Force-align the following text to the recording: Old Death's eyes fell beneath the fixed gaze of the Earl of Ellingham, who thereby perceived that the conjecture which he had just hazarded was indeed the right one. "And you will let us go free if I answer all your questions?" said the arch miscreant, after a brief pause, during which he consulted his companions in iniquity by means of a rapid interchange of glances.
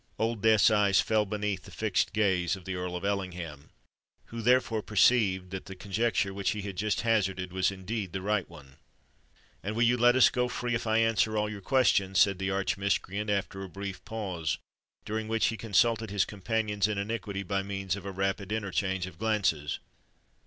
Old 0.17 0.41
Death's 0.41 0.71
eyes 0.71 0.99
fell 0.99 1.27
beneath 1.27 1.65
the 1.65 1.69
fixed 1.69 2.11
gaze 2.11 2.55
of 2.55 2.65
the 2.65 2.73
Earl 2.73 2.95
of 2.95 3.05
Ellingham, 3.05 3.69
who 4.33 4.41
thereby 4.41 4.81
perceived 4.81 5.51
that 5.51 5.65
the 5.67 5.75
conjecture 5.75 6.33
which 6.33 6.49
he 6.53 6.63
had 6.63 6.75
just 6.75 7.01
hazarded 7.01 7.53
was 7.53 7.69
indeed 7.69 8.11
the 8.11 8.23
right 8.23 8.49
one. 8.49 8.77
"And 9.61 9.79
you 9.83 9.97
will 9.97 10.01
let 10.01 10.15
us 10.15 10.31
go 10.31 10.47
free 10.47 10.73
if 10.73 10.87
I 10.87 10.97
answer 10.97 11.37
all 11.37 11.47
your 11.51 11.61
questions?" 11.61 12.17
said 12.19 12.39
the 12.39 12.49
arch 12.49 12.77
miscreant, 12.77 13.29
after 13.29 13.61
a 13.61 13.69
brief 13.69 14.03
pause, 14.03 14.57
during 15.05 15.27
which 15.27 15.45
he 15.49 15.55
consulted 15.55 16.09
his 16.09 16.25
companions 16.25 16.87
in 16.87 16.97
iniquity 16.97 17.43
by 17.43 17.61
means 17.61 17.95
of 17.95 18.03
a 18.03 18.11
rapid 18.11 18.51
interchange 18.51 19.05
of 19.05 19.19
glances. 19.19 19.77